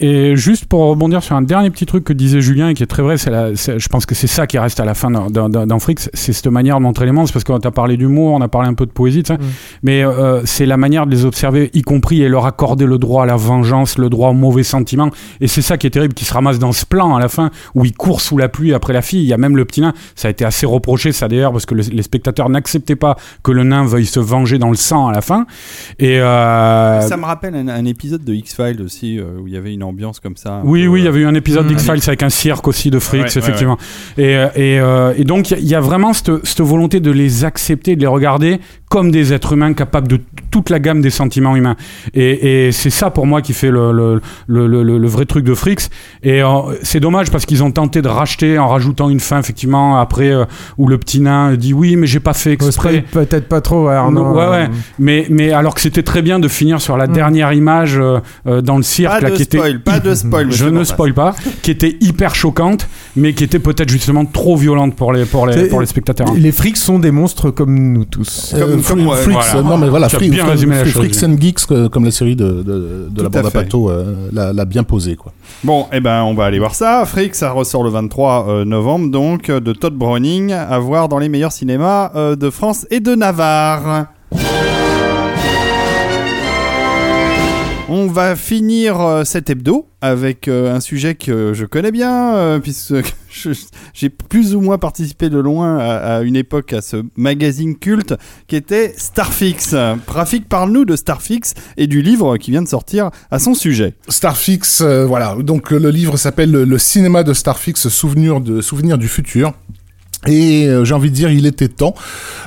[0.00, 2.86] et juste pour rebondir sur un dernier petit truc que disait Julien et qui est
[2.86, 3.30] très vrai, c'est
[3.78, 6.78] je pense que c'est ça qui reste à la fin dans Freaks, c'est cette manière
[6.78, 8.90] de montrer les monstres, parce qu'on a parlé d'humour, on a parlé un peu de
[8.90, 9.36] poésie, ça,
[9.82, 13.24] mais euh, c'est la manière de les observer, y compris et leur accorder le droit
[13.24, 15.10] à la vengeance, le droit au mauvais sentiment,
[15.42, 17.50] et c'est ça qui est terrible, qui se ramasse dans ce plan à la fin,
[17.74, 19.82] où il court sous la pluie après la fille, il y a même le petit
[19.82, 23.16] nain, ça a été assez reproché ça d'ailleurs, parce que le- les spectateurs n'acceptaient pas
[23.42, 25.46] que le nain veuille se venger dans le sang à la fin,
[25.98, 26.20] et...
[26.20, 29.72] euh, Ça me rappelle un, un épisode de X-Files aussi, euh, où il y avait
[29.72, 30.60] une ambiance comme ça.
[30.64, 31.68] Oui, peu, oui, il y euh, avait eu un épisode Mm.
[31.68, 33.78] d'X-Files avec un cirque aussi de Freaks, Ouais, ouais, effectivement.
[34.18, 37.00] Et, et, euh, et donc, il y a- il y, a vraiment cette, cette volonté
[37.00, 40.18] de les accepter, de les regarder comme des êtres humains capables de
[40.50, 41.76] toute la gamme des sentiments humains.
[42.12, 45.44] Et, et c'est ça, pour moi, qui fait le, le, le, le- le vrai truc
[45.44, 45.88] de Freaks.
[46.22, 46.48] Et euh,
[46.82, 50.44] c'est dommage parce qu'ils ont tenté de racheter en rajoutant une fin, effectivement, après, euh,
[50.76, 53.04] où le petit nain dit oui, mais j'ai pas fait exprès.
[53.12, 54.38] Peut-être pas trop, ouais, Arnaud.
[54.38, 54.70] Ouais, ouais.
[54.98, 57.12] Mais, mais alors que c'était très bien de finir sur la Mm.
[57.12, 60.14] dernière image euh, euh, dans le cirque, Pas là, de qui était spoil, pas de
[60.14, 60.50] spoil.
[60.52, 62.88] je ne spoil pas, qui était hyper choquante.
[63.16, 66.28] Mais qui était peut-être justement trop violente pour les, pour les, pour les spectateurs.
[66.34, 68.52] Les frics sont des monstres comme nous tous.
[68.54, 69.56] Euh, Comme- comme- ouais, Freaks, voilà.
[69.56, 72.10] euh, non mais voilà, bien résumé la Freaks- chose, Freaks and Geeks, euh, comme la
[72.10, 73.58] série de, de, de la à bande à fait.
[73.64, 75.32] Pato euh, l'a l'a bien posé quoi.
[75.64, 77.04] Bon, eh ben, on va aller voir ça.
[77.04, 81.18] Freak, ça ressort le 23 euh, novembre, donc, euh, de Todd Browning, à voir dans
[81.18, 84.06] les meilleurs cinémas euh, de France et de Navarre.
[87.94, 92.58] On va finir euh, cet hebdo avec euh, un sujet que je connais bien, euh,
[92.58, 92.94] puisque
[93.92, 98.14] j'ai plus ou moins participé de loin à, une époque à ce magazine culte
[98.46, 99.74] qui était Starfix.
[100.08, 103.92] Rafik, parle-nous de Starfix et du livre qui vient de sortir à son sujet.
[104.08, 105.36] Starfix, voilà.
[105.40, 109.52] Donc le livre s'appelle le, le cinéma de Starfix, souvenir de souvenir du futur.
[110.28, 111.94] Et euh, j'ai envie de dire, il était temps.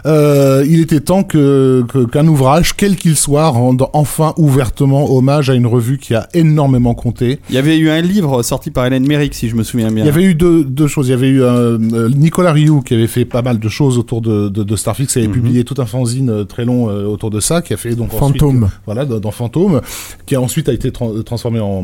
[0.06, 5.50] Euh, il était temps que que- qu'un ouvrage, quel qu'il soit, rende enfin ouvertement hommage
[5.50, 7.40] à une revue qui a énormément compté.
[7.50, 10.04] Il y avait eu un livre sorti par Hélène Merrick, si je me souviens bien.
[10.04, 11.08] Il y avait eu deux, deux choses.
[11.08, 13.98] Il y avait eu euh, euh, Nicolas Rioux qui avait fait pas mal de choses
[13.98, 15.34] autour de, de, de Starfix, qui avait Mhm.
[15.34, 18.40] publié tout un fanzine très long euh, autour de ça, qui a fait donc ensuite,
[18.40, 18.64] Fantôme.
[18.66, 19.82] euh, voilà, dans, dans Fantôme,
[20.26, 21.84] qui a ensuite a été tra- transformé en,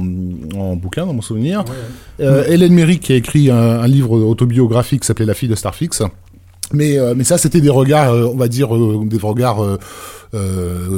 [0.57, 1.65] en bouquin, dans mon souvenir.
[2.21, 5.55] Euh, Hélène Merrick qui a écrit un, un livre autobiographique qui s'appelait La fille de
[5.55, 5.80] Starfix.
[6.73, 9.61] Mais, euh, mais ça, c'était des regards, euh, on va dire, euh, des regards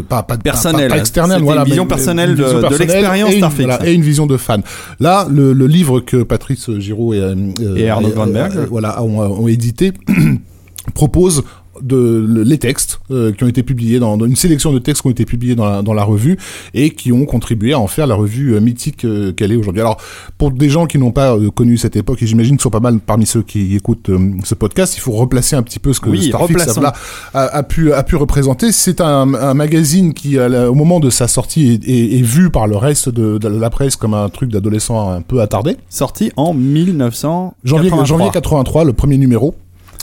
[0.07, 0.89] pas, pas, Personnel.
[0.89, 3.39] pas, pas externels, voilà, une vision mais- personnelle une de- vision de personnelle l'expérience et
[3.63, 4.61] voilà, et une vision de fan.
[4.99, 7.17] Là, le, le livre que Patrice Giraud et,
[7.75, 9.91] Et Arnaud euh, voilà, ont, ont édité
[10.93, 11.43] propose
[11.81, 15.01] de le- les textes euh, qui ont été publiés dans, dans une sélection de textes
[15.01, 16.37] qui ont été publiés dans la, dans la revue
[16.73, 19.81] et qui ont contribué à en faire la revue euh, mythique euh, qu'elle est aujourd'hui.
[19.81, 19.97] Alors
[20.37, 22.99] pour des gens qui n'ont pas connu cette époque et j'imagine qu'ils sont pas mal
[22.99, 24.09] parmi ceux qui écoutent
[24.43, 26.53] ce podcast, il faut replacer un petit peu ce que Oui, Starfix
[27.33, 28.71] a, pu a pu représenter.
[28.71, 32.67] C'est un, un magazine qui au moment de sa sortie est, est- est vu par
[32.67, 35.77] le reste de, de la presse comme un truc d'adolescent un peu attardé.
[35.89, 37.53] Sorti en 1983.
[37.63, 39.55] Janvier, janvier 83, le premier numéro.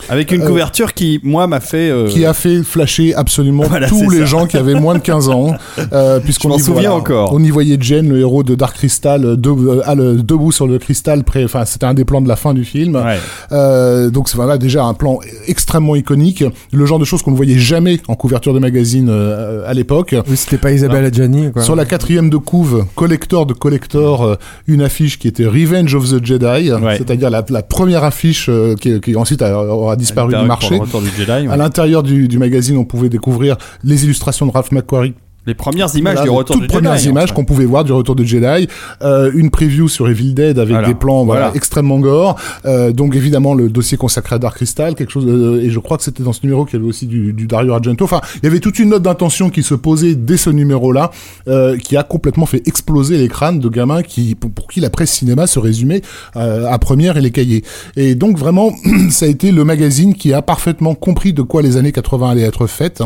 [0.08, 1.90] Avec une Euh, couverture qui, moi, m'a fait.
[1.90, 4.24] euh, qui a fait flasher absolument Voilà, tous les ça.
[4.26, 5.54] gens qui avaient moins de 15 ans,
[5.92, 7.32] euh, puisqu'on y souviens encore.
[7.32, 10.78] On y voyait Jen, le héros de Dark Crystal, de- à le- debout sur le
[10.78, 12.96] cristal, enfin c'était un des plans de la fin du film.
[12.96, 13.18] Ouais.
[13.52, 17.36] Euh, donc c'est voilà déjà un plan extrêmement iconique, le genre de choses qu'on ne
[17.36, 20.14] voyait jamais en couverture de magazine euh, à l'époque.
[20.28, 21.62] Oui, c'était pas Isabelle Adjani, quoi.
[21.62, 24.34] Sur la quatrième de couve, collector de collector, euh,
[24.66, 26.96] une affiche qui était Revenge of the Jedi, Ouais.
[26.98, 30.74] c'est-à-dire la, la première affiche euh, qui, qui ensuite a- aura disparu du marché.
[30.74, 31.48] le retour du Jedi, ouais.
[31.48, 35.14] À l'intérieur du, du magazine, on pouvait découvrir les illustrations de Ralph McQuarrie.
[35.50, 36.74] Les premières images Voilà, du retour toutes du Jedi.
[36.80, 38.68] premières images qu'on pouvait voir du retour de Jedi,
[39.02, 40.86] euh, une preview sur Evil Dead avec Voilà.
[40.86, 41.56] des plans voilà, Voilà.
[41.56, 42.36] extrêmement gore,
[42.66, 45.96] euh, donc évidemment le dossier consacré à Dark Crystal, quelque chose, de- et je crois
[45.96, 48.04] que c'était dans ce numéro qu'il y avait aussi du, du Dario Argento.
[48.04, 51.10] Enfin, il y avait toute une note d'intention qui se posait dès ce numéro-là,
[51.48, 54.90] euh, qui a complètement fait exploser les crânes de gamins qui, pour, pour qui la
[54.90, 56.02] presse cinéma se résumait
[56.36, 57.64] euh, à première et les cahiers.
[57.96, 58.70] Et donc vraiment,
[59.10, 62.42] ça a été le magazine qui a parfaitement compris de quoi les années 80 allaient
[62.42, 63.02] être faites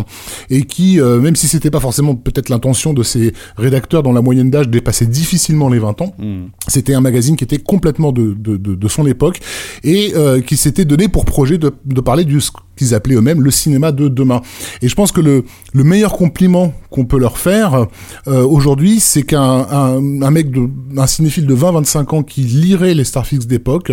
[0.51, 4.21] et qui, euh, même si c'était pas forcément peut-être l'intention de ces rédacteurs dont la
[4.23, 6.47] moyenne d'âge dépassait difficilement les 20 ans, Hmm.
[6.69, 9.41] c'était un magazine qui était complètement de, de, de, de son époque
[9.85, 13.41] et euh, qui s'était donné pour projet de, de parler du ce qu'ils appelaient eux-mêmes
[13.41, 14.43] le cinéma de demain.
[14.83, 17.87] Et je pense que le, le meilleur compliment qu'on peut leur faire
[18.27, 22.95] euh, aujourd'hui, c'est qu'un un, un mec, de, un cinéphile de 20-25 ans qui lirait
[22.95, 23.93] les Starfix d'époque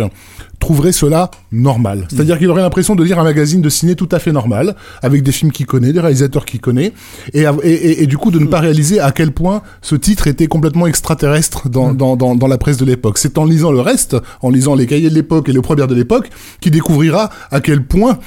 [0.58, 2.06] trouverait cela normal.
[2.10, 5.22] C'est-à-dire qu'il aurait l'impression de lire un magazine de ciné tout à fait normal, avec
[5.22, 6.92] des films qu'il connaît, des réalisateurs qu'il connaît,
[7.34, 9.94] et, av- et, et- et du coup de ne pas réaliser à quel point ce
[9.96, 13.18] titre était complètement extraterrestre dans, dans, dans, dans la presse de l'époque.
[13.18, 15.94] C'est en lisant le reste, en lisant les cahiers de l'époque et les premières de
[15.94, 16.30] l'époque,
[16.60, 18.18] qu'il découvrira à quel point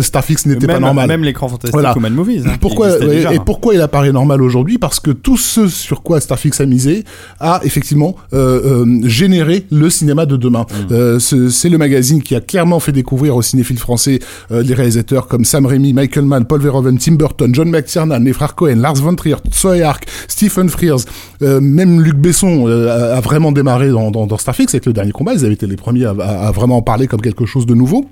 [0.00, 1.08] Starfix n'était pas normal.
[1.08, 1.96] même l'écran fantastique Voilà.
[1.96, 2.42] ou Mad Movies.
[2.46, 3.42] hein, qui Pourquoi déjà, et hein.
[3.44, 7.04] pourquoi il apparaît normal aujourd'hui Parce que tout ce sur quoi Starfix a misé
[7.40, 10.62] a effectivement euh, euh, généré le cinéma de demain.
[10.88, 10.92] Mm.
[10.92, 14.18] Euh, ce- c'est le magazine qui a clairement fait découvrir aux cinéphiles français
[14.50, 18.54] des réalisateurs comme Sam Raimi, Michael Mann, Paul Verhoeven, Tim Burton, John McTiernan, les frères
[18.54, 19.36] Cohen, Lars von Trier,
[19.82, 21.00] Hark, Stephen Frears,
[21.42, 25.12] euh, même Luc Besson euh, a, vraiment démarré dans, dans, dans Starfix avec le dernier
[25.12, 25.32] combat.
[25.34, 27.74] Ils avaient été les premiers à, à- à vraiment en parler comme quelque chose de
[27.74, 28.06] nouveau.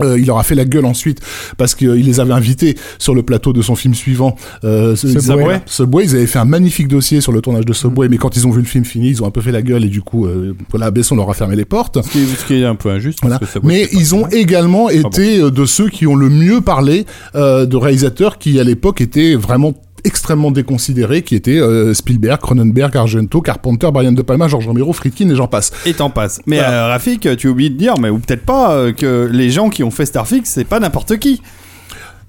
[0.00, 1.20] Euh, il leur a fait la gueule ensuite
[1.56, 5.60] parce qu'il les avait invités sur le plateau de son film suivant, euh, Subway.
[5.66, 6.04] Subway.
[6.06, 8.50] Ils avaient fait un magnifique dossier sur le tournage de Subway, mais quand ils ont
[8.50, 10.56] vu le film fini, ils ont un peu fait la gueule et du coup, euh,
[10.70, 12.02] voilà, Besson leur a fermé les portes.
[12.02, 13.20] Ce qui, est, ce qui est un peu injuste.
[13.22, 13.38] Voilà.
[13.38, 14.90] parce que ça Mais ils ont également bon.
[15.10, 19.74] été de ceux qui ont le mieux parlé de réalisateurs qui à l'époque étaient vraiment
[20.04, 25.28] extrêmement déconsidérés, qui étaient euh, Spielberg, Cronenberg, Argento, Carpenter, Brian De Palma, George Romero, Friedkin
[25.30, 25.72] et j'en passe.
[25.86, 26.40] Et t'en passes.
[26.46, 26.86] Mais Voilà.
[26.86, 29.82] euh, Rafik, tu oublies de dire, mais ou peut-être pas, euh, que les gens qui
[29.82, 31.40] ont fait Starfix, c'est pas n'importe qui.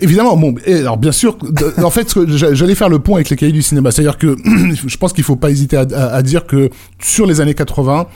[0.02, 2.14] Évidemment, bon, et alors bien sûr, de- en fait,
[2.54, 4.36] j'allais faire le pont avec les cahiers du cinéma, c'est-à-dire que
[4.88, 6.70] je pense qu'il faut pas hésiter à, à- à dire que
[7.02, 8.08] sur les années 80,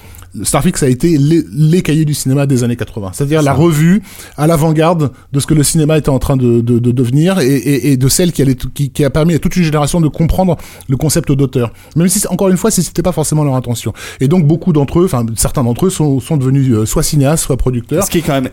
[0.44, 4.04] Starfix a été les, les cahiers du cinéma des années 80, c'est-à-dire la revue
[4.38, 7.48] à l'avant-garde de ce que le cinéma était en train de, de, de devenir et,
[7.48, 10.08] et, et de celle qui, allait, qui, qui a permis à toute une génération de
[10.08, 10.56] comprendre
[10.88, 11.74] le concept d'auteur.
[11.96, 13.92] Même si, encore une fois, si c'était pas forcément leur intention.
[14.20, 17.46] Et donc beaucoup d'entre eux, enfin certains d'entre eux, sont, sont devenus euh, soit cinéastes,
[17.46, 18.04] soit producteurs.
[18.04, 18.50] Ce qui est quand même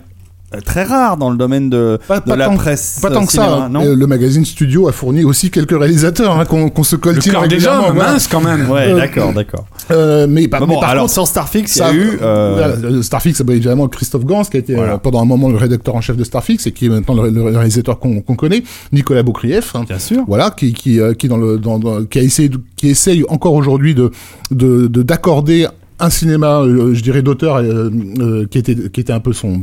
[0.65, 3.01] très rare dans le domaine de, Pas- de pas la tant- presse.
[3.03, 3.45] Pas tant euh, que ça.
[3.45, 3.69] cinéma, hein.
[3.69, 7.35] non Euh, le magazine Studio a fourni aussi quelques réalisateurs hein, qu'on qu'on se coltine
[7.37, 7.89] régulièrement.
[7.89, 8.13] hommes, voilà.
[8.13, 8.71] mince quand même.
[8.71, 9.67] Ouais, Euh, d'accord, d'accord.
[9.91, 12.19] Euh, mais, par- Bon, mais par alors contre, sans Starfix, il y ça- a eu.
[12.23, 14.95] euh, voilà, euh, Starfix, bah, évidemment Christophe Gans, qui a été Voilà.
[14.95, 17.31] euh, pendant un moment le rédacteur en chef de Starfix et qui est maintenant le,
[17.31, 19.75] le réalisateur qu'on connaît, Nicolas Boukrieff.
[19.75, 20.23] hein, Bien sûr.
[20.29, 23.25] voilà, qui qui euh, qui dans le dans, dans- qui a essayé de- qui essaye
[23.29, 24.11] encore aujourd'hui de
[24.51, 25.67] de de- d'accorder
[25.99, 29.63] un cinéma, euh, je dirais d'auteur euh, euh, qui était qui était un peu son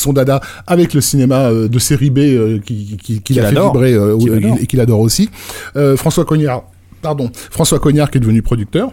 [0.00, 3.42] son dada avec le cinéma euh, de série B euh, qui qui qui, Qu'il l'a
[3.44, 3.72] fait adore.
[3.74, 5.30] vibrer euh, euh, et qu'il adore aussi.
[5.76, 6.64] Euh, François Cognard,
[7.02, 8.90] pardon, François Cognard qui est devenu producteur.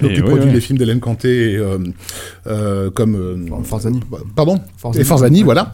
[0.00, 0.52] Donc, Et il oui, produit oui.
[0.54, 1.78] les films d'Hélène Canté, et, euh,
[2.46, 3.98] euh, comme euh, Forzani.
[4.36, 5.02] Pardon Forzani.
[5.02, 5.72] Et Forzani, voilà.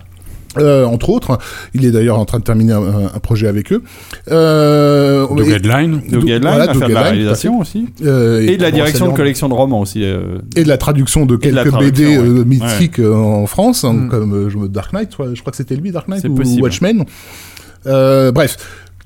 [0.59, 1.39] Euh, entre autres,
[1.75, 2.83] il est d'ailleurs en train de terminer un,
[3.15, 3.83] un projet avec eux.
[4.31, 5.93] Euh, Doug et- Headline.
[6.09, 7.89] Doug Doug- Headline voilà, va Doug faire de la réalisation aussi.
[8.05, 10.03] euh, Et de la direction de collection de romans aussi.
[10.05, 12.45] euh, et de la traduction de de quelques traduction, BD ouais.
[12.45, 14.09] mythiques en France, hein, Mm.
[14.09, 16.63] comme euh, Dark Knight, je crois- que c'était lui, Dark Knight ou possible.
[16.63, 17.05] Watchmen.
[17.87, 18.57] Euh, bref,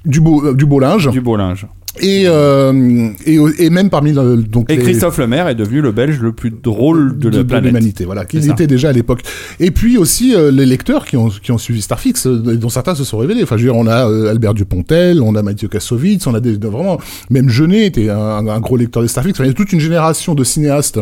[0.05, 1.11] du beau, euh, du beau linge.
[1.11, 1.67] Du beau linge.
[2.01, 5.91] Et, euh, et, et même parmi le, donc Et les- Christophe Lemaire est devenu le
[5.91, 7.65] belge le plus drôle de, la planète.
[7.67, 8.53] l'humanité, voilà, qu'il ça.
[8.53, 9.23] était déjà à l'époque.
[9.59, 12.95] Et puis aussi euh, les lecteurs qui ont, qui ont suivi Starfix, euh, dont certains
[12.95, 13.43] se sont révélés.
[13.43, 16.57] Enfin, je veux dire, on a Albert Dupontel, on a Mathieu Kassovitz, on a des,
[16.57, 16.99] de- vraiment,
[17.31, 19.35] même Jeunet était un, un gros lecteur de Starfix.
[19.35, 21.01] Enfin, il y a toute une génération de cinéastes.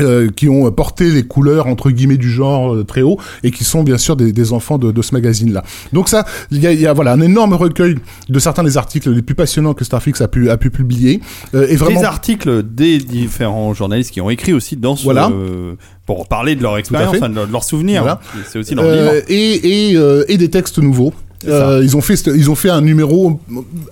[0.00, 3.64] Euh, qui ont porté les couleurs entre guillemets du genre euh, très haut et qui
[3.64, 5.64] sont bien sûr des, des enfants de, de ce magazine là.
[5.92, 7.96] Donc ça, il y a, y a voilà un énorme recueil
[8.28, 11.20] de certains des articles les plus passionnants que Starfix a pu a pu publier
[11.54, 15.04] euh, et vraiment Des articles des différents journalistes qui ont écrit aussi dans ce.
[15.04, 15.28] Voilà.
[15.30, 15.74] euh,
[16.06, 18.02] pour parler de leur expérience, de leurs souvenirs.
[18.02, 18.20] Voilà.
[18.48, 19.24] C'est aussi leur Euh, livre.
[19.28, 21.12] et et, euh, et des textes nouveaux.
[21.48, 23.40] Euh, ils ont fait ils ont fait un numéro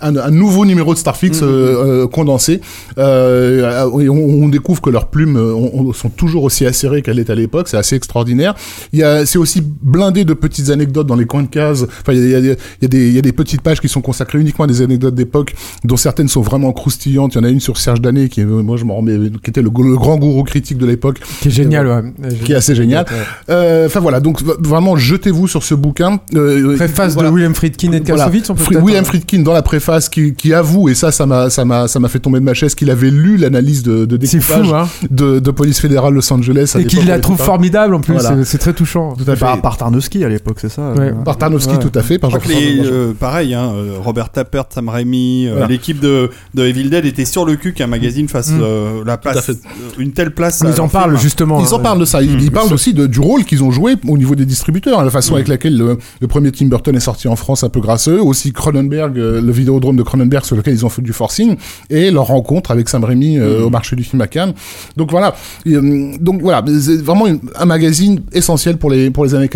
[0.01, 1.49] un, un nouveau numéro de Starfix Mhm.
[1.49, 2.61] euh, euh, condensé
[2.99, 7.03] euh, et on, on découvre que leurs plumes euh, on- on- sont toujours aussi acérées
[7.03, 8.55] qu'elles étaient à l'époque c'est assez extraordinaire
[8.93, 12.13] il y a c'est aussi blindé de petites anecdotes dans les coins de cases enfin
[12.13, 13.63] il y a, il y a- il y a des il y a des petites
[13.63, 17.39] pages qui sont consacrées uniquement à des anecdotes d'époque dont certaines sont vraiment croustillantes il
[17.39, 19.63] y en a une sur Serge Danet qui est, moi je m'en remets qui était
[19.63, 22.35] le, le grand gourou critique de l'époque Qui est génial, ouais.
[22.45, 23.05] qui est assez génial.
[23.49, 26.21] Euh, Enfin voilà, donc vraiment jetez-vous sur ce bouquin.
[26.35, 27.29] Euh, Préface voilà.
[27.31, 28.25] de William Friedkin et de Voilà.
[28.25, 30.95] Kassovitz, on peut Fri- peut-être, William euh, Friedkin dans la préface qui, qui avoue et
[30.95, 33.37] ça ça m'a ça m'a ça m'a fait tomber de ma chaise qu'il avait lu
[33.37, 34.89] l'analyse de, de découpage fou, hein.
[35.11, 38.45] de, de police fédérale Los Angeles à Et qu'il la trouve formidable en plus, Voilà.
[38.45, 39.15] c'est- très touchant.
[39.15, 41.09] tout à fait Par, par Tarnowski à l'époque, c'est ça Ouais.
[41.11, 41.79] euh, par Tarnowski Ouais.
[41.79, 45.67] tout à fait par les, euh, pareil, hein, euh, Robert Tappert, Sam Raimi, euh, Voilà.
[45.69, 48.61] l'équipe de, de Evil Dead était sur le cul qu'un magazine fasse Mm.
[48.63, 49.55] euh, la place, euh,
[49.99, 50.63] une telle place.
[50.67, 51.63] Ils en parlent justement.
[51.65, 52.21] Ils en euh, parlent de ça.
[52.23, 55.35] Ils, ils parlent aussi du rôle qu'ils ont joué au niveau des distributeurs, la façon
[55.35, 58.13] avec laquelle le, le premier Tim Burton est sorti en France un peu grâce à
[58.13, 58.23] eux.
[58.23, 61.57] Aussi Cronenberg, euh, le vidéodrome de Cronenberg sur lequel ils ont fait du forcing
[61.89, 64.55] et leur rencontre avec Sam Raimi euh, au marché du film à Cannes.
[64.97, 65.35] Donc voilà.
[65.67, 69.49] Euh, donc voilà, c'est vraiment un magazine essentiel pour les pour les années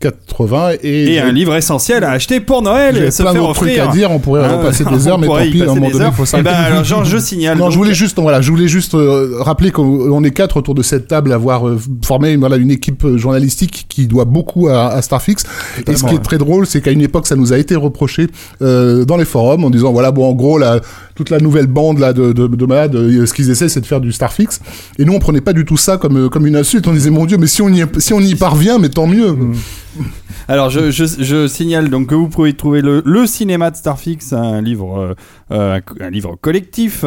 [0.00, 3.40] 80 et, Et un livre essentiel à acheter pour Noël J'ai et se plein faire
[3.42, 5.64] d'autres trucs à dire, on pourrait Ah, en passer des heures, mais tant pis, à
[5.70, 6.50] un moment donné, faut Eh s'arrêter.
[6.50, 7.56] ben, alors, Georges, je signale.
[7.56, 10.58] Non, donc- je voulais juste, voilà, je voulais juste euh, rappeler qu'on on est quatre
[10.58, 14.26] autour de cette table à avoir euh, formé voilà une équipe euh, journalistique qui doit
[14.26, 15.44] beaucoup à, à Starfix.
[15.88, 18.26] Et ce qui est très drôle, c'est qu'à une époque, ça nous a été reproché
[18.62, 20.80] euh, dans les forums en disant voilà bon en gros la
[21.16, 23.86] toute la nouvelle bande là de de, de malades, euh, ce qu'ils essaient c'est de
[23.86, 24.60] faire du Starfix.
[24.98, 26.86] Et nous on prenait pas du tout ça comme euh, comme une insulte.
[26.86, 29.36] On disait mon Dieu, mais si on y si on y parvient, mais tant mieux.
[30.46, 34.34] Alors, je, je, je signale donc que vous pouvez trouver le, le cinéma de Starfix,
[34.34, 35.16] un livre,
[35.50, 37.00] euh, un livre collectif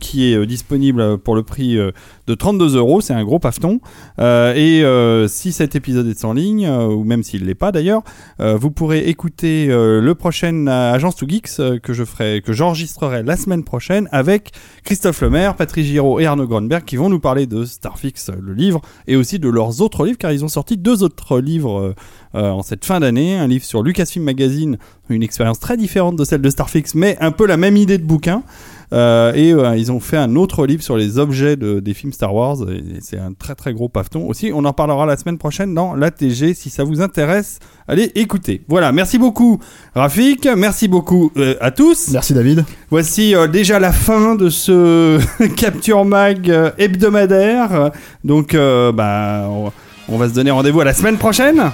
[0.00, 1.78] qui est disponible pour le prix
[2.26, 3.00] de 32 euros.
[3.00, 3.80] C'est un gros paveton.
[4.18, 7.72] Euh, et euh, si cet épisode est en ligne, euh, ou même s'il l'est pas
[7.72, 8.02] d'ailleurs,
[8.38, 13.64] vous pourrez écouter le prochain Agence to Geeks que je ferai, que j'enregistrerai la semaine
[13.64, 14.52] prochaine avec
[14.84, 18.80] Christophe Lemaire, Patrick Giraud et Arnaud Grunberg qui vont nous parler de Starfix, le livre,
[19.06, 21.94] et aussi de leurs autres livres, car ils ont sorti deux autres livres
[22.32, 23.36] en cette fin d'année.
[23.36, 27.30] Un livre sur Lucasfilm Magazine, une expérience très différente de celle de Starfix, mais un
[27.30, 28.42] peu la même idée de bouquin.
[28.92, 32.12] Euh, et euh, ils ont fait un autre livre sur les objets de- des films
[32.12, 32.58] Star Wars.
[33.00, 34.52] C'est un très très gros paveton aussi.
[34.54, 36.54] On en parlera la semaine prochaine dans l'ATG.
[36.54, 38.62] Si ça vous intéresse, allez écouter.
[38.68, 39.58] Voilà, merci beaucoup
[39.94, 40.46] Rafik.
[40.56, 42.08] Merci beaucoup euh, à tous.
[42.12, 42.64] Merci David.
[42.90, 45.18] Voici euh, déjà la fin de ce
[45.56, 47.90] Capture Mag euh, hebdomadaire.
[48.22, 49.72] Donc, bah, on,
[50.08, 51.70] on va se donner rendez-vous à la semaine prochaine.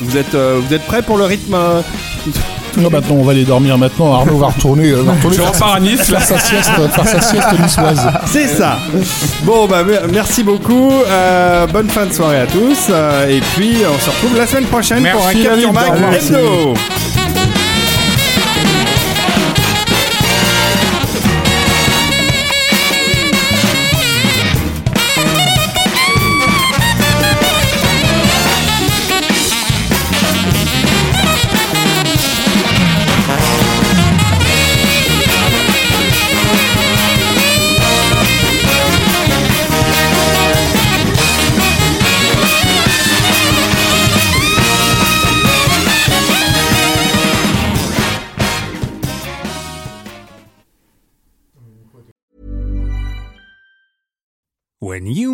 [0.00, 1.56] Vous êtes, vous êtes prêts pour le rythme
[2.76, 4.14] Non, maintenant, on va aller dormir maintenant.
[4.14, 6.20] Arnaud va retourner, euh, va retourner Je faire, repars à Nice, là.
[6.20, 8.00] faire sa sieste, faire sa sieste niçoise.
[8.26, 8.76] C'est ça.
[9.42, 10.92] Bon, bah, me- merci beaucoup.
[11.08, 12.86] Euh, bonne fin de soirée à tous.
[12.90, 15.72] Euh, et puis, on se retrouve la semaine prochaine pour un Capture
[16.10, 16.32] Merci.
[16.34, 16.74] Hebdo.